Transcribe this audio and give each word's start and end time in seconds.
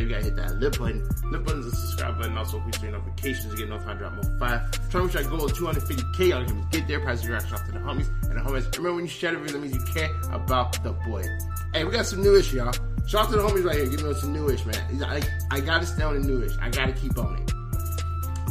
you 0.00 0.08
gotta 0.08 0.24
hit 0.24 0.36
that 0.36 0.56
lip 0.56 0.78
button. 0.78 1.08
Lip 1.30 1.44
button 1.44 1.60
is 1.60 1.70
the 1.70 1.76
subscribe 1.76 2.18
button. 2.18 2.36
Also, 2.36 2.60
please 2.60 2.78
turn 2.78 2.92
notifications 2.92 3.52
to 3.52 3.56
get 3.56 3.68
notified 3.68 3.98
drop 3.98 4.12
more 4.14 4.38
five. 4.38 4.70
Trying 4.90 5.08
to 5.08 5.18
reach 5.18 5.26
our 5.26 5.30
goal 5.30 5.44
of 5.44 5.52
250k. 5.52 6.28
Y'all 6.28 6.44
can 6.44 6.66
get 6.70 6.88
there. 6.88 7.00
Pass 7.00 7.22
your 7.22 7.32
reaction 7.32 7.54
off 7.54 7.66
to 7.66 7.72
the 7.72 7.78
homies 7.78 8.08
and 8.30 8.36
the 8.36 8.40
homies. 8.40 8.76
Remember 8.76 8.94
when 8.94 9.06
you 9.06 9.10
the 9.10 9.38
video, 9.38 9.52
that 9.52 9.58
means 9.58 9.74
you 9.74 9.84
care 9.92 10.10
about 10.32 10.82
the 10.82 10.92
boy. 10.92 11.24
Hey, 11.72 11.84
we 11.84 11.92
got 11.92 12.06
some 12.06 12.22
newish, 12.22 12.52
y'all. 12.52 12.72
Shout 13.06 13.26
out 13.26 13.30
to 13.30 13.36
the 13.36 13.42
homies 13.42 13.64
right 13.64 13.76
here. 13.76 13.86
Give 13.86 14.02
me 14.02 14.14
some 14.14 14.32
newish, 14.32 14.64
man. 14.66 15.02
I, 15.04 15.22
I 15.50 15.60
gotta 15.60 15.86
stay 15.86 16.02
on 16.02 16.20
the 16.20 16.26
newish. 16.26 16.52
I 16.60 16.70
gotta 16.70 16.92
keep 16.92 17.16
on 17.18 17.36
it. 17.36 17.52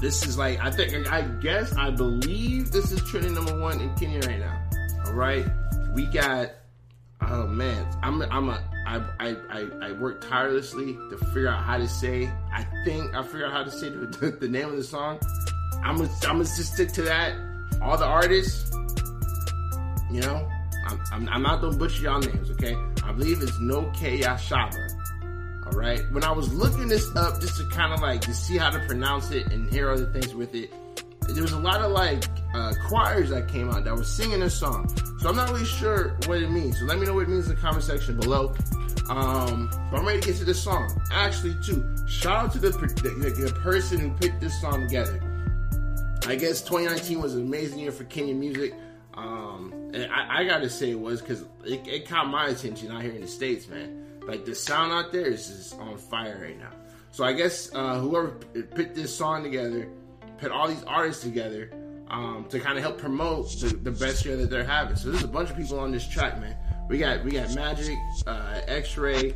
This 0.02 0.26
is 0.26 0.38
like 0.38 0.60
I 0.60 0.72
think 0.72 1.12
I 1.12 1.22
guess 1.42 1.74
I 1.76 1.90
believe 1.90 2.72
this 2.72 2.92
is 2.92 3.02
trending 3.10 3.34
number 3.34 3.60
one 3.60 3.80
in 3.82 3.94
Kenya 3.96 4.20
right 4.22 4.40
now. 4.40 4.70
All 5.06 5.14
right, 5.14 5.46
we 5.94 6.06
got. 6.06 6.52
Oh 7.22 7.48
man, 7.48 7.88
I'm 8.04 8.22
I'm 8.24 8.50
a 8.50 8.64
I 8.86 9.04
I 9.20 9.36
I, 9.50 9.68
I 9.82 9.92
work 9.94 10.22
tirelessly 10.22 10.98
to 11.10 11.18
figure 11.18 11.50
out 11.50 11.64
how 11.64 11.78
to 11.78 11.88
say. 11.88 12.32
I 12.54 12.66
think 12.84 13.14
I 13.16 13.24
figured 13.24 13.46
out 13.46 13.54
how 13.54 13.64
to 13.64 13.72
say 13.72 13.90
the, 13.90 14.06
the, 14.06 14.32
the 14.42 14.48
name 14.48 14.70
of 14.70 14.78
the 14.78 14.84
song. 14.84 15.20
I'm 15.84 15.98
gonna 15.98 16.10
I'm 16.24 16.38
gonna 16.38 16.44
just 16.44 16.74
stick 16.74 16.92
to 16.94 17.02
that. 17.04 17.36
All 17.82 17.98
the 17.98 18.06
artists, 18.06 18.72
you 20.12 20.22
know, 20.22 20.50
I'm, 20.88 21.02
I'm, 21.12 21.30
I'm 21.30 21.42
not 21.42 21.62
gonna 21.62 21.78
butcher 21.78 22.04
y'all 22.04 22.20
names, 22.20 22.50
okay? 22.52 22.76
I 23.04 23.12
believe 23.12 23.42
it's 23.42 23.60
No 23.60 23.92
K 23.92 24.20
Yashaba. 24.20 24.96
All 25.66 25.72
right. 25.72 26.04
When 26.12 26.24
I 26.24 26.32
was 26.32 26.54
looking 26.54 26.88
this 26.88 27.16
up 27.16 27.42
just 27.42 27.58
to 27.58 27.68
kind 27.70 27.92
of 27.92 28.00
like 28.00 28.22
to 28.22 28.34
see 28.34 28.58
how 28.58 28.70
to 28.70 28.80
pronounce 28.86 29.32
it 29.32 29.52
and 29.52 29.70
hear 29.72 29.90
other 29.90 30.06
things 30.06 30.34
with 30.36 30.54
it, 30.54 30.72
there 31.28 31.44
was 31.44 31.52
a 31.52 31.60
lot 31.60 31.82
of 31.82 31.92
like 31.92 32.24
uh, 32.54 32.74
choirs 32.88 33.30
that 33.30 33.48
came 33.48 33.70
out 33.70 33.84
that 33.84 33.96
were 33.96 34.04
singing 34.04 34.40
this 34.40 34.58
song. 34.58 34.88
So 35.20 35.30
I'm 35.30 35.36
not 35.36 35.50
really 35.50 35.66
sure 35.66 36.18
what 36.26 36.42
it 36.42 36.50
means. 36.50 36.80
So 36.80 36.86
let 36.86 37.00
me 37.00 37.06
know 37.06 37.14
what 37.14 37.24
it 37.24 37.30
means 37.30 37.50
in 37.50 37.56
the 37.56 37.62
comment 37.62 37.84
section 37.84 38.20
below. 38.20 38.54
Um, 39.10 39.70
but 39.92 40.00
I'm 40.00 40.06
ready 40.06 40.20
to 40.22 40.28
get 40.28 40.38
to 40.38 40.46
this 40.46 40.64
song. 40.64 40.90
Actually, 41.12 41.56
too, 41.64 41.86
shout 42.08 42.46
out 42.46 42.52
to 42.54 42.60
the, 42.60 42.70
the, 42.70 43.46
the 43.46 43.54
person 43.62 44.00
who 44.00 44.10
put 44.12 44.40
this 44.40 44.60
song 44.62 44.82
together. 44.82 45.22
I 46.28 46.36
guess 46.36 46.62
2019 46.62 47.22
was 47.22 47.36
an 47.36 47.42
amazing 47.42 47.80
year 47.80 47.92
for 47.92 48.04
Kenyan 48.06 48.38
music. 48.38 48.74
Um, 49.14 49.72
and 49.94 50.12
I, 50.12 50.40
I 50.40 50.44
gotta 50.44 50.70
say 50.70 50.92
it 50.92 51.00
was 51.00 51.22
because 51.22 51.42
it, 51.64 51.88
it 51.88 52.08
caught 52.08 52.28
my 52.28 52.48
attention 52.48 52.92
out 52.92 53.02
here 53.02 53.12
in 53.12 53.22
the 53.22 53.28
States, 53.28 53.68
man. 53.68 54.20
Like 54.28 54.44
the 54.44 54.56
sound 54.56 54.92
out 54.92 55.12
there 55.12 55.28
is 55.28 55.48
just 55.48 55.80
on 55.80 55.98
fire 55.98 56.40
right 56.42 56.60
now. 56.60 56.72
So 57.12 57.24
I 57.24 57.34
guess 57.34 57.74
uh, 57.74 58.00
whoever 58.00 58.32
put 58.32 58.96
this 58.96 59.16
song 59.16 59.44
together, 59.44 59.88
put 60.38 60.52
all 60.52 60.68
these 60.68 60.84
artists 60.84 61.24
together 61.24 61.72
um, 62.10 62.46
to 62.50 62.60
kind 62.60 62.78
of 62.78 62.84
help 62.84 62.98
promote 62.98 63.50
the, 63.60 63.68
the, 63.68 63.92
best 63.92 64.26
year 64.26 64.36
that 64.38 64.50
they're 64.50 64.64
having. 64.64 64.96
So 64.96 65.10
there's 65.10 65.24
a 65.24 65.28
bunch 65.28 65.50
of 65.50 65.58
people 65.58 65.80
on 65.80 65.92
this 65.92 66.08
track, 66.08 66.40
man. 66.40 66.56
We 66.88 66.98
got 67.00 67.24
we 67.24 67.32
got 67.32 67.48
Magix, 67.50 67.98
uh, 68.28 68.62
Exray, 68.68 69.34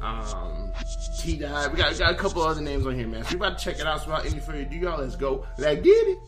um, 0.00 0.72
Tdat. 1.20 1.70
We 1.70 1.76
got 1.76 1.92
we 1.92 1.98
got 1.98 2.10
a 2.10 2.14
couple 2.14 2.42
other 2.42 2.62
names 2.62 2.86
on 2.86 2.94
here, 2.94 3.06
man. 3.06 3.24
So 3.24 3.30
we 3.32 3.36
about 3.36 3.58
to 3.58 3.64
check 3.64 3.78
it 3.78 3.86
out. 3.86 4.00
So 4.00 4.06
without 4.06 4.26
any 4.26 4.40
further 4.40 4.60
ado, 4.60 4.76
y'all, 4.76 5.00
let's 5.00 5.16
go. 5.16 5.46
Let's 5.58 5.82
get 5.82 5.90
it. 5.90 6.18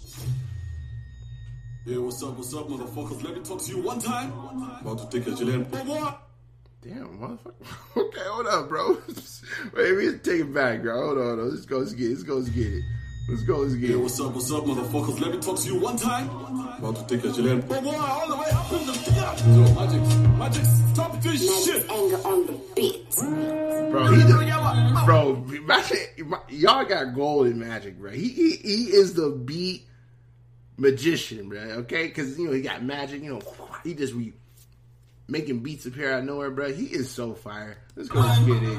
Yeah, 1.87 1.99
what's 1.99 2.23
up, 2.23 2.37
what's 2.37 2.53
up, 2.53 2.69
motherfuckers? 2.69 3.23
Let 3.23 3.35
me 3.35 3.43
talk 3.43 3.63
to 3.63 3.71
you 3.71 3.83
one 3.83 3.99
time. 3.99 4.31
About 4.83 5.11
to 5.11 5.19
take 5.19 5.27
a 5.27 5.35
chill 5.35 5.47
Damn, 6.83 7.19
motherfucker. 7.19 7.55
Okay, 7.97 8.21
hold 8.25 8.47
up, 8.47 8.69
bro. 8.69 8.99
Wait, 9.75 9.93
we 9.95 10.19
take 10.19 10.43
it 10.43 10.55
back, 10.55 10.83
bro. 10.83 11.07
Hold 11.07 11.19
on, 11.19 11.25
hold 11.25 11.39
on. 11.41 11.51
Let's 11.51 11.65
go, 11.65 11.79
let's 11.79 11.95
get 11.95 12.07
it. 12.07 12.11
Let's 12.11 12.23
go, 12.25 12.35
let's 12.37 12.51
get 12.51 12.67
it. 12.67 12.83
Let's 13.29 13.43
go, 13.43 13.59
let's 13.59 13.75
get 13.75 13.91
Yeah, 13.91 13.97
it. 13.97 14.01
what's 14.01 14.19
up, 14.21 14.33
what's 14.35 14.51
up, 14.51 14.65
motherfuckers? 14.65 15.21
Let 15.21 15.33
me 15.33 15.39
talk 15.39 15.59
to 15.59 15.67
you 15.69 15.79
one 15.79 15.99
time. 15.99 16.31
About 16.79 16.97
to 16.97 17.17
take 17.17 17.25
a 17.27 17.33
chill 17.35 17.51
all 17.51 18.27
the 18.27 18.37
way 18.37 18.49
up 18.51 18.73
in 18.73 18.87
the 18.87 18.93
theater. 18.95 19.51
Yo, 19.51 19.75
Magic, 19.75 20.39
Magic, 20.39 20.65
stop 20.95 21.21
this 21.21 21.65
shit. 21.67 21.91
anger 21.91 22.17
on 22.27 22.47
the 22.47 22.61
beat. 22.75 23.17
Bro, 23.91 24.13
he 24.13 24.23
the, 24.23 25.03
bro, 25.05 25.37
Magic, 25.67 26.23
y'all 26.49 26.85
got 26.87 27.15
gold 27.15 27.49
in 27.49 27.59
Magic, 27.59 27.99
bro. 27.99 28.13
He, 28.13 28.29
he, 28.29 28.53
he 28.57 28.85
is 28.85 29.13
the 29.13 29.29
beat 29.31 29.85
magician, 30.79 31.51
bro, 31.51 31.59
okay? 31.81 32.07
Because, 32.07 32.39
you 32.39 32.47
know, 32.47 32.53
he 32.53 32.63
got 32.63 32.83
magic, 32.83 33.23
you 33.23 33.35
know, 33.35 33.41
he 33.85 33.93
just 33.93 34.17
be 34.17 34.33
making 35.27 35.59
beats 35.59 35.85
appear 35.85 36.13
out 36.13 36.21
of 36.21 36.25
nowhere, 36.25 36.51
bro. 36.51 36.73
He 36.73 36.85
is 36.87 37.11
so 37.11 37.35
fire. 37.35 37.77
Let's 37.95 38.09
go, 38.09 38.21
let's 38.21 38.39
get 38.47 38.63
it. 38.63 38.79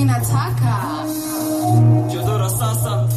nami 0.00 0.12
nataka 0.12 1.04
jodora 2.12 2.48
sasa 2.50 3.08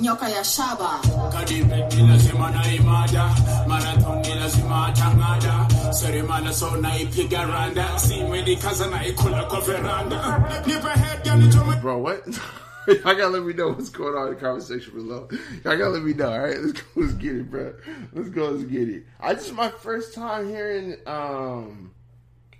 nyoka 0.00 0.28
ya 0.28 0.44
shaba 0.44 1.00
kadipeti 1.32 1.96
lazima 1.96 2.50
naimada 2.50 3.34
marathon 3.68 4.22
ni 4.22 4.34
lazima 4.34 4.86
atang'ada 4.86 5.68
seremala 5.92 6.52
so 6.52 6.70
naipiga 6.76 7.44
randa 7.46 7.98
simedikaza 7.98 8.86
naikula 8.86 9.44
kwa 9.44 9.60
veranda 9.60 10.38
nipe 10.66 10.88
head 10.88 11.80
Bro, 11.82 11.98
what? 11.98 12.26
Y'all 12.88 13.14
gotta 13.14 13.28
let 13.28 13.42
me 13.42 13.52
know 13.52 13.68
what's 13.68 13.88
going 13.88 14.14
on 14.14 14.28
in 14.28 14.34
the 14.34 14.40
comment 14.40 14.62
section 14.62 14.92
below. 14.94 15.28
Y'all 15.64 15.76
gotta 15.76 15.90
let 15.90 16.02
me 16.02 16.12
know, 16.12 16.30
alright? 16.30 16.58
Let's 16.62 16.72
go, 16.72 16.88
let's 16.96 17.14
get 17.14 17.36
it, 17.36 17.50
bro. 17.50 17.74
Let's 18.12 18.28
go, 18.30 18.50
let's 18.50 18.64
get 18.64 18.88
it. 18.88 19.04
I 19.18 19.34
just 19.34 19.54
my 19.54 19.68
first 19.68 20.14
time 20.14 20.48
hearing 20.48 20.96
um 21.06 21.92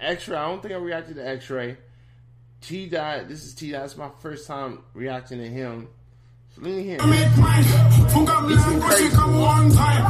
Exray. 0.01 0.37
I 0.37 0.49
don't 0.49 0.63
think 0.63 0.73
I 0.73 0.79
reacted 0.79 1.17
to 1.17 1.23
Exray. 1.23 1.77
Tdat, 2.63 3.29
this 3.29 3.45
is 3.45 3.55
Tdat. 3.55 3.85
It's 3.85 3.97
my 3.97 4.11
first 4.21 4.47
time 4.47 4.79
reacting 4.95 5.39
to 5.39 5.49
him. 5.49 5.89
So 6.55 6.63
let 6.63 6.71
me 6.77 6.83
hear. 6.83 6.97
it. 6.97 7.07
make 7.07 7.37
mine 7.39 7.63
funga 8.13 8.35
mlango 8.43 8.89
shika 8.99 9.25
one 9.41 9.71
time 9.71 10.05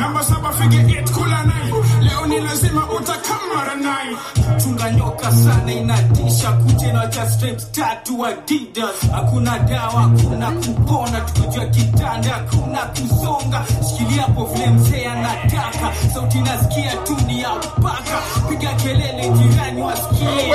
namba 0.00 0.22
saba 0.22 0.50
fige 0.58 0.80
eight 0.96 1.06
kula 1.10 1.40
nine 1.50 1.70
leo 2.04 2.26
ni 2.26 2.40
lazima 2.40 2.86
utakamara 2.92 3.74
nine 3.74 4.16
chunga 4.62 4.90
nyoka 4.92 5.32
sana 5.32 5.72
inatisha 5.72 6.52
tatu 7.72 8.18
hakuna 9.12 9.58
dawa 9.58 10.08
kupona 10.66 11.20
tukujua 11.20 11.66
kitanda 11.66 12.38
kusonga 12.84 13.64
shikilia 13.90 14.22
hapo 14.22 14.44
vile 14.44 14.66
mzee 14.70 15.04
anataka 15.06 15.94
sauti 16.14 16.38
nasikia 16.40 16.96
tu 16.96 17.16
ni 17.26 17.40
ya 17.40 17.50
paka 17.82 18.22
piga 18.48 18.74
kelele 18.74 19.28
jirani 19.28 19.82
wasikie 19.82 20.54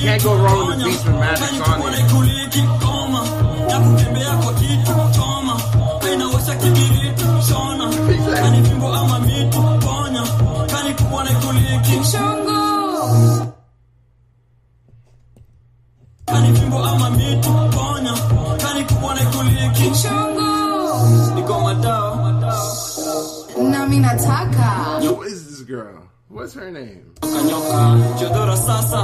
Can't 0.00 0.22
go 0.22 0.34
wrong 0.36 0.68
with 0.68 0.78
the 0.78 0.84
beats 0.84 1.04
with 1.04 1.14
Magic 1.14 1.52
on 1.52 1.58
kubwa 1.64 1.88
it. 1.90 1.92
na 1.92 1.98
ikuliki 2.06 2.62
koma 2.80 3.20
na 3.68 3.80
kutembea 3.80 4.36
kwa 4.36 4.54
kitu 4.54 4.92
choma 5.14 5.60
kainawasha 6.00 6.54
kibiriti 6.54 7.24
chona 7.48 7.88
kani 8.40 8.68
fimbo 8.68 8.94
ama 8.94 9.18
miti 9.20 9.58
ponya. 9.58 10.22
Kani 10.72 10.94
kubwa 10.94 11.24
na 11.24 11.30
ikuliki 11.30 12.04
shongo! 12.10 12.58
Kani 16.26 16.58
fimbo 16.58 16.78
ama 16.84 17.10
miti 17.10 17.48
ponya. 17.48 18.12
Kani 18.62 18.84
kubwa 18.84 19.14
na 19.14 19.22
ikuliki 19.22 19.94
shongo! 20.02 21.34
Niko 21.34 21.60
matao 21.60 22.32
nami 23.70 23.98
nataka. 24.00 25.00
Who 25.02 25.22
is 25.22 25.46
this 25.46 25.62
girl? 25.66 26.07
What's 26.30 26.54
her 26.54 26.70
name? 26.70 27.04
kanyoka 27.20 27.96
jodora 28.20 28.56
sasa. 28.56 29.00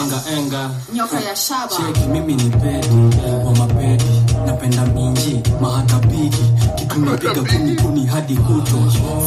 Enga 0.00 0.18
enga. 0.36 0.70
Nyoka 0.94 1.20
ya 1.20 1.36
shaba. 1.36 1.68
Cheki 1.76 2.08
mimi 2.08 2.34
ni 2.34 2.50
pedi. 2.50 3.16
Wa 3.44 3.52
mapedi. 3.54 4.04
Napenda 4.46 4.86
minji 4.86 5.40
mahatabiki 5.60 6.42
kikunapiga 6.76 7.34
kuni 7.34 7.76
kuni 7.76 8.06
hadi 8.06 8.36
kuto 8.36 8.78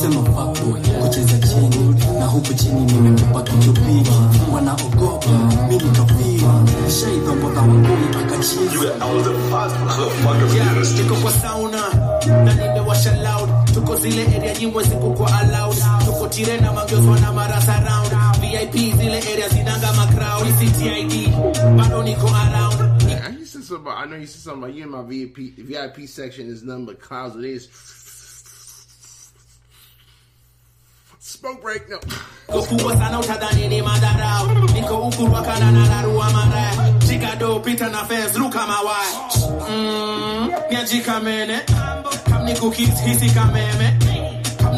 sema 0.02 0.24
fuckboy 0.24 0.82
kucheza 1.02 1.38
chini. 1.48 1.96
Na 2.20 2.26
huku 2.26 2.54
chini 2.54 2.82
nimebeba 2.86 3.42
kijupiki 3.42 4.12
wanaogopa 4.54 5.30
mimi 5.70 5.90
kafiri 5.90 6.42
chini 6.80 8.66
Yeah, 10.56 10.76
niko 10.98 11.16
kwa 11.16 11.32
sauna. 11.32 11.82
Na 12.46 12.54
nimewasha 12.54 13.12
loud. 13.16 13.50
Tuko 13.74 13.96
zile 13.96 14.24
area 14.38 14.54
nyimwe 14.60 14.84
ziko 14.84 15.10
kwa 15.10 15.32
allowed 16.25 16.31
tuko 16.31 16.45
tirena 16.45 16.74
mangiozwa 16.74 17.19
na 17.19 17.31
marasa 17.31 17.80
round 17.86 18.42
vip 18.42 18.72
zile 18.98 19.18
area 19.31 19.50
zinanga 19.50 19.94
macrowd 19.94 20.48
ctid 20.60 21.31
bado 21.77 22.04
niko 22.04 22.27
around 22.27 23.01
Yeah, 23.07 23.31
he 23.31 23.45
said 23.45 23.63
something 23.63 23.75
about, 23.86 23.98
I 23.98 24.06
know 24.10 24.18
he 24.19 24.25
said 24.25 24.42
something 24.42 24.63
about 24.63 24.75
you 24.75 24.83
in 24.83 24.89
my 24.89 25.04
VIP, 25.04 25.56
VIP 25.57 26.07
section 26.07 26.48
is 26.50 26.63
nothing 26.63 26.86
but 26.86 27.00
clouds. 27.00 27.36
It 27.36 27.45
is 27.45 27.69
smoke 31.19 31.62
break. 31.62 31.89
No. 31.89 32.00
kukubwa 32.48 32.98
sana 32.98 33.19
utadhani 33.19 33.68
ni 33.68 33.81
madharau 33.81 34.48
niko 34.74 34.95
huku 34.95 35.33
wakana 35.33 35.72
na 35.72 35.88
narua 35.88 36.30
mara 36.30 36.72
shikado 37.07 37.60
pita 37.60 37.89
na 37.89 38.06
fence 38.06 38.38
luka 38.39 38.68
mawai 38.68 39.13
mm, 39.69 40.50
niajikamene 40.72 41.60
kam 42.30 42.45
nikukishisi 42.45 43.30
kameme 43.30 43.98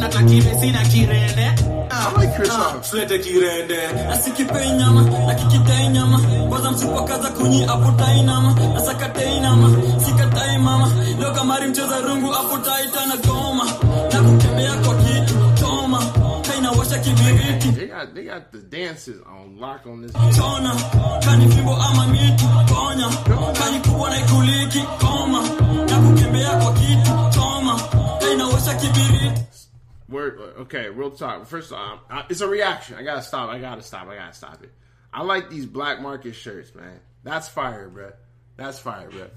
kam 0.00 0.10
natakibe 0.10 0.54
sina 0.60 0.78
kirende. 0.84 1.88
I 1.90 2.12
like 2.16 2.34
Chris 2.36 2.48
Rock. 2.50 2.84
slete 2.84 3.18
kirende. 3.18 3.78
Nasikipei 4.08 4.70
nyama 4.72 5.02
nakikitei 5.26 5.88
nyama. 5.88 6.18
Kwanza 6.48 6.70
msipakaza 6.70 7.28
kunyi 7.30 7.64
apotai 7.64 8.22
nama. 8.22 8.54
Nasakatei 8.74 9.40
nama 9.40 9.70
sikatai 10.04 10.58
mama. 10.58 10.92
Leo 11.20 11.30
kamari 11.32 11.68
mcheza 11.68 12.00
rungu 12.00 12.34
apotaita 12.34 13.06
na 13.06 13.16
goma. 13.16 13.64
Na 14.12 14.20
kutembea 14.22 14.74
kwa 14.74 14.94
kitu 14.94 15.34
toma. 15.60 16.02
Kainawasha 16.42 16.98
kibiriti. 16.98 17.68
They 17.72 17.86
got 17.86 18.14
they 18.14 18.24
got 18.24 18.52
the 18.52 18.58
dances 18.76 19.16
on 19.26 19.58
lock 19.60 19.86
on 19.86 20.02
this. 20.02 20.12
chona 20.36 20.74
kani 21.24 21.48
fimbo 21.52 21.74
ama 21.76 22.06
miti 22.06 22.44
ponya 22.68 23.08
kani 23.58 23.80
kubwa 23.80 24.10
na 24.10 24.18
ikuliki 24.20 24.80
koma 25.00 25.27
Okay, 30.44 30.88
real 30.88 31.10
talk. 31.10 31.46
First 31.46 31.72
off, 31.72 32.00
uh, 32.10 32.22
it's 32.28 32.40
a 32.40 32.48
reaction. 32.48 32.96
I 32.96 33.02
gotta 33.02 33.22
stop. 33.22 33.50
I 33.50 33.58
gotta 33.58 33.82
stop. 33.82 34.08
I 34.08 34.16
gotta 34.16 34.32
stop 34.32 34.62
it. 34.62 34.72
I 35.12 35.22
like 35.22 35.50
these 35.50 35.66
black 35.66 36.00
market 36.00 36.34
shirts, 36.34 36.74
man. 36.74 37.00
That's 37.24 37.48
fire, 37.48 37.88
bro. 37.88 38.12
That's 38.56 38.78
fire, 38.78 39.08
bro. 39.10 39.28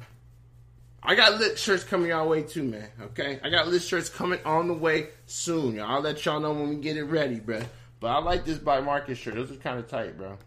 I 1.04 1.16
got 1.16 1.40
lit 1.40 1.58
shirts 1.58 1.84
coming 1.84 2.12
our 2.12 2.28
way 2.28 2.44
too, 2.44 2.64
man. 2.64 2.88
Okay, 3.02 3.40
I 3.44 3.50
got 3.50 3.68
lit 3.68 3.82
shirts 3.82 4.10
coming 4.10 4.40
on 4.46 4.68
the 4.68 4.74
way 4.74 5.10
soon. 5.26 5.76
Y'all. 5.76 5.90
I'll 5.90 6.02
let 6.02 6.24
y'all 6.26 6.40
know 6.40 6.54
when 6.54 6.70
we 6.70 6.76
get 6.76 6.98
it 6.98 7.04
ready, 7.04 7.40
bro. 7.40 7.62
But 8.00 8.08
I 8.08 8.20
like 8.20 8.46
this 8.46 8.58
black 8.58 8.84
market 8.84 9.16
shirt. 9.16 9.36
This 9.36 9.50
is 9.50 9.58
kind 9.58 9.80
of 9.80 9.88
tight, 9.88 10.18
bro. 10.18 10.38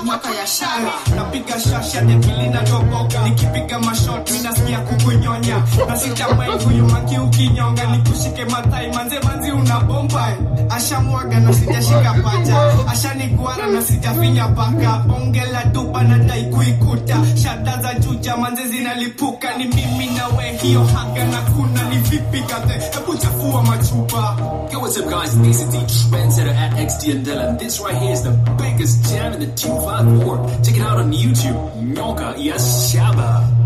nyoka 0.05 0.31
ya 0.35 0.47
shaba 0.47 0.93
napiga 1.17 1.61
shasha 1.61 2.01
debili 2.01 2.49
na 2.49 2.63
toboka 2.63 3.23
nikipiga 3.29 3.79
mashot 3.79 4.31
minasikia 4.31 4.79
kukunyonya. 4.81 5.63
Na 5.89 5.97
sitamai 5.97 6.65
huyu 6.65 6.85
maki 6.87 7.19
ukinyonga 7.19 7.85
nikushike 7.87 8.45
matai. 8.45 8.93
Manze 8.93 9.21
manzi 9.21 9.51
una 9.51 9.81
bomba 9.81 10.37
ashamwaga 10.71 11.41
na 11.41 11.53
sijashika 11.53 12.15
pacha 12.25 12.89
ashaniguara 12.89 13.67
na 13.67 13.83
sijafinya 13.83 14.49
paka 14.49 15.05
bonge 15.07 15.43
la 15.53 15.65
dupa 15.65 16.03
na 16.03 16.19
dai 16.19 16.45
kuikuta 16.45 17.17
shada 17.43 17.83
za 17.83 17.95
juja 17.95 18.37
manze 18.37 18.69
zinalipuka 18.69 19.57
ni 19.57 19.65
mimi 19.65 20.07
na 20.17 20.27
we 20.29 20.59
hiyo 20.63 20.85
haga 20.85 21.25
na 21.25 21.41
kuna 21.43 21.89
ni 21.91 21.97
vipi 21.99 22.41
kate 22.41 22.73
hebu 22.99 23.17
chafua 23.17 23.63
machupa 23.63 24.37
Yo, 24.73 24.79
what's 24.79 24.97
up, 24.99 25.09
guys? 25.11 25.37
This 25.43 25.61
is 25.63 25.69
the 25.71 25.79
trendsetter 25.79 26.55
at 26.55 26.73
Xtian 26.89 27.25
Dela. 27.25 27.57
This 27.59 27.81
right 27.81 27.97
here 27.97 28.13
is 28.13 28.23
the 28.23 28.31
biggest 28.57 29.03
jam 29.11 29.33
in 29.33 29.41
the 29.41 29.47
254. 29.47 30.63
Check 30.63 30.77
it 30.77 30.83
out 30.83 30.99
on 31.01 31.13
YouTube. 31.13 31.59
Nyoka 31.95 32.35
Yes 32.39 32.95
Shaba. 32.95 33.60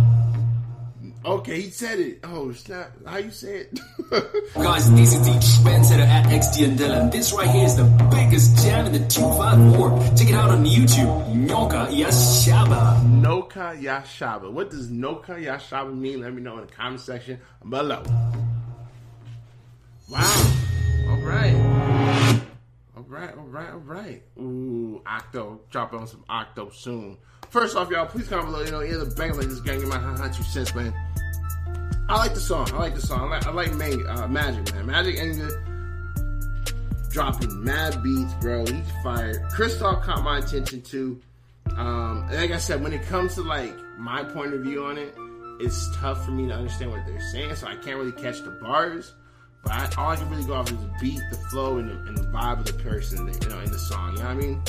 Okay, 1.24 1.62
he 1.62 1.70
said 1.70 2.00
it. 2.00 2.18
Oh 2.22 2.52
snap! 2.52 2.92
How 3.06 3.16
you 3.16 3.30
say 3.30 3.60
it? 3.60 3.80
Guys, 4.54 4.92
this 4.92 5.14
is 5.14 5.24
the 5.24 5.32
trendsetter 5.62 6.06
at 6.06 6.26
Xtian 6.26 6.76
Dela. 6.76 7.08
This 7.10 7.32
right 7.32 7.48
here 7.48 7.64
is 7.64 7.76
the 7.76 7.84
biggest 8.10 8.62
jam 8.62 8.84
in 8.84 8.92
the 8.92 9.08
254. 9.08 10.16
Check 10.18 10.28
it 10.28 10.34
out 10.34 10.50
on 10.50 10.66
YouTube. 10.66 11.46
Noka 11.48 11.88
Yashaba. 11.88 13.00
Noka 13.22 13.80
Yashaba. 13.80 14.52
What 14.52 14.68
does 14.70 14.90
Noka 14.90 15.42
Yashaba 15.42 15.96
mean? 15.96 16.20
Let 16.20 16.34
me 16.34 16.42
know 16.42 16.58
in 16.58 16.66
the 16.66 16.72
comment 16.72 17.00
section 17.00 17.40
below. 17.66 18.02
Wow. 20.10 20.52
All 21.08 21.16
right. 21.22 22.42
All 22.94 23.02
right, 23.04 23.34
all 23.34 23.44
right, 23.44 23.70
all 23.72 23.78
right. 23.78 24.22
Ooh, 24.38 25.02
Octo. 25.06 25.62
Drop 25.70 25.94
on 25.94 26.06
some 26.06 26.24
Octo 26.28 26.68
soon. 26.68 27.16
First 27.54 27.76
off, 27.76 27.88
y'all, 27.88 28.04
please 28.04 28.26
comment 28.26 28.50
below. 28.50 28.64
You 28.64 28.72
know, 28.72 29.04
the 29.04 29.14
bang 29.14 29.36
like 29.36 29.46
this 29.46 29.60
gang 29.60 29.80
in 29.80 29.88
my 29.88 29.96
hot 29.96 30.34
two 30.34 30.42
cents, 30.42 30.74
man. 30.74 30.92
I 32.08 32.16
like 32.16 32.34
the 32.34 32.40
song. 32.40 32.68
I 32.72 32.78
like 32.78 32.96
the 32.96 33.00
song. 33.00 33.32
I 33.32 33.36
like, 33.36 33.46
I 33.46 33.52
like 33.52 33.72
Mang- 33.74 34.04
uh, 34.08 34.26
Magic, 34.26 34.74
man. 34.74 34.88
Magix 34.88 35.20
Enga 35.20 37.10
dropping 37.10 37.62
mad 37.62 38.02
beats, 38.02 38.34
bro. 38.40 38.66
He's 38.66 38.90
fired. 39.04 39.40
Kristoff 39.52 40.02
caught 40.02 40.24
my 40.24 40.38
attention 40.38 40.82
too. 40.82 41.20
Um, 41.76 42.28
like 42.28 42.50
I 42.50 42.56
said, 42.58 42.82
when 42.82 42.92
it 42.92 43.04
comes 43.04 43.36
to 43.36 43.42
like 43.42 43.72
my 43.98 44.24
point 44.24 44.52
of 44.52 44.62
view 44.62 44.86
on 44.86 44.98
it, 44.98 45.14
it's 45.60 45.96
tough 45.98 46.24
for 46.24 46.32
me 46.32 46.48
to 46.48 46.54
understand 46.54 46.90
what 46.90 47.06
they're 47.06 47.20
saying, 47.30 47.54
so 47.54 47.68
I 47.68 47.76
can't 47.76 47.98
really 47.98 48.10
catch 48.10 48.40
the 48.40 48.50
bars. 48.50 49.14
But 49.62 49.74
I, 49.74 49.88
all 49.96 50.10
I 50.10 50.16
can 50.16 50.28
really 50.28 50.42
go 50.42 50.54
off 50.54 50.72
is 50.72 50.76
the 50.76 50.90
beat, 51.00 51.20
the 51.30 51.36
flow, 51.52 51.78
and 51.78 51.88
the, 51.88 51.94
and 52.08 52.16
the 52.16 52.24
vibe 52.24 52.58
of 52.58 52.66
the 52.66 52.72
person, 52.82 53.18
you 53.28 53.48
know, 53.48 53.60
in 53.60 53.70
the 53.70 53.78
song. 53.78 54.16
You 54.16 54.24
know 54.24 54.24
what 54.24 54.30
I 54.30 54.34
mean? 54.34 54.62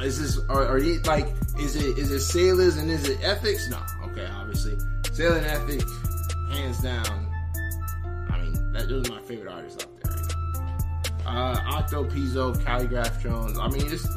Is 0.00 0.20
this 0.20 0.44
are, 0.48 0.66
are 0.66 0.78
you 0.78 1.00
like 1.02 1.26
is 1.58 1.76
it 1.76 1.98
is 1.98 2.10
it 2.10 2.20
sailors 2.20 2.76
and 2.76 2.90
is 2.90 3.08
it 3.08 3.18
ethics? 3.22 3.68
No, 3.68 3.78
okay, 4.04 4.26
obviously 4.26 4.78
sailor 5.12 5.36
and 5.36 5.46
ethics, 5.46 5.92
hands 6.50 6.80
down. 6.80 7.28
I 8.30 8.40
mean, 8.40 8.72
that 8.72 8.88
those 8.88 9.08
are 9.08 9.14
my 9.14 9.22
favorite 9.22 9.52
artists 9.52 9.84
out 9.84 10.02
there. 10.02 10.12
Uh, 11.26 11.56
Octopizzo, 11.80 12.64
Calligraph 12.64 13.22
Jones. 13.22 13.58
I 13.58 13.68
mean, 13.68 13.88
just 13.88 14.08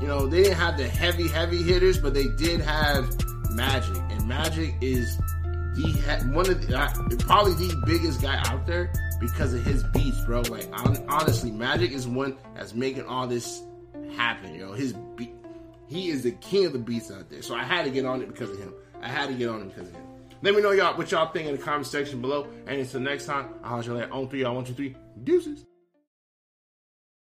you 0.00 0.06
know, 0.06 0.26
they 0.26 0.44
didn't 0.44 0.58
have 0.58 0.76
the 0.76 0.88
heavy 0.88 1.28
heavy 1.28 1.62
hitters, 1.62 1.98
but 1.98 2.14
they 2.14 2.28
did 2.28 2.60
have 2.60 3.08
Magic, 3.50 3.96
and 4.10 4.26
Magic 4.26 4.74
is 4.80 5.16
the 5.74 6.30
one 6.32 6.48
of 6.48 6.66
the, 6.66 6.78
uh, 6.78 6.88
probably 7.20 7.54
the 7.54 7.74
biggest 7.86 8.20
guy 8.20 8.40
out 8.46 8.66
there 8.66 8.92
because 9.20 9.54
of 9.54 9.64
his 9.64 9.82
beats, 9.84 10.20
bro. 10.24 10.42
Like 10.42 10.70
hon- 10.72 11.04
honestly, 11.08 11.50
Magic 11.50 11.92
is 11.92 12.06
one 12.06 12.36
that's 12.54 12.74
making 12.74 13.06
all 13.06 13.26
this 13.26 13.62
happen. 14.16 14.54
You 14.54 14.66
know, 14.66 14.72
his 14.72 14.92
beat, 14.92 15.34
he 15.88 16.10
is 16.10 16.22
the 16.22 16.32
king 16.32 16.66
of 16.66 16.72
the 16.72 16.78
beats 16.78 17.10
out 17.10 17.28
there. 17.30 17.42
So 17.42 17.54
I 17.54 17.64
had 17.64 17.84
to 17.84 17.90
get 17.90 18.04
on 18.04 18.22
it 18.22 18.28
because 18.28 18.50
of 18.50 18.58
him. 18.58 18.74
I 19.00 19.08
had 19.08 19.28
to 19.28 19.34
get 19.34 19.48
on 19.48 19.62
it 19.62 19.74
because 19.74 19.88
of 19.88 19.94
him. 19.94 20.02
Let 20.42 20.54
me 20.54 20.60
know 20.62 20.72
y'all 20.72 20.96
what 20.96 21.10
y'all 21.10 21.30
think 21.32 21.46
in 21.48 21.56
the 21.56 21.62
comment 21.62 21.86
section 21.86 22.20
below. 22.20 22.48
And 22.66 22.80
until 22.80 23.00
next 23.00 23.26
time, 23.26 23.54
I'll 23.62 23.82
holler 23.82 24.02
at 24.02 24.08
you 24.08 24.14
on 24.14 24.28
three, 24.28 24.42
y'all 24.42 24.54
one, 24.54 24.64
two, 24.64 24.74
three, 24.74 24.96
deuces. 25.22 25.66